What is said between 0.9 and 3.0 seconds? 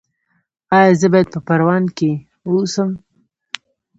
زه باید په پروان کې اوسم؟